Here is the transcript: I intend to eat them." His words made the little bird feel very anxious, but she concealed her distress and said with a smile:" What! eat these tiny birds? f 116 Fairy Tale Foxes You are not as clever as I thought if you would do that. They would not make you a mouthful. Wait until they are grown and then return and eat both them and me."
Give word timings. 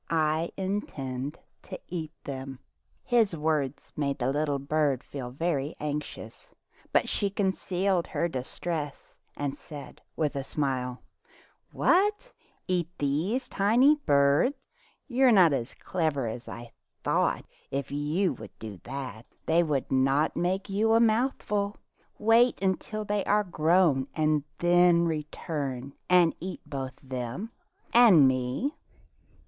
I 0.09 0.49
intend 0.57 1.37
to 1.61 1.79
eat 1.87 2.11
them." 2.23 2.57
His 3.03 3.35
words 3.35 3.93
made 3.95 4.17
the 4.17 4.31
little 4.31 4.57
bird 4.57 5.03
feel 5.03 5.29
very 5.29 5.75
anxious, 5.79 6.49
but 6.91 7.07
she 7.07 7.29
concealed 7.29 8.07
her 8.07 8.27
distress 8.27 9.13
and 9.37 9.55
said 9.55 10.01
with 10.15 10.35
a 10.35 10.43
smile:" 10.43 11.03
What! 11.81 12.31
eat 12.67 12.89
these 12.97 13.47
tiny 13.47 13.93
birds? 13.95 14.55
f 14.57 15.13
116 15.13 15.13
Fairy 15.13 15.13
Tale 15.13 15.13
Foxes 15.13 15.15
You 15.15 15.25
are 15.27 15.31
not 15.31 15.53
as 15.53 15.73
clever 15.75 16.27
as 16.27 16.49
I 16.49 16.71
thought 17.03 17.45
if 17.69 17.91
you 17.91 18.33
would 18.33 18.57
do 18.57 18.79
that. 18.83 19.27
They 19.45 19.61
would 19.61 19.91
not 19.91 20.35
make 20.35 20.67
you 20.67 20.93
a 20.93 20.99
mouthful. 20.99 21.77
Wait 22.17 22.59
until 22.59 23.05
they 23.05 23.23
are 23.25 23.43
grown 23.43 24.07
and 24.15 24.45
then 24.57 25.05
return 25.05 25.93
and 26.09 26.33
eat 26.39 26.61
both 26.65 26.95
them 27.03 27.51
and 27.93 28.27
me." 28.27 28.73